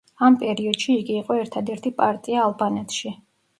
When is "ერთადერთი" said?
1.43-1.93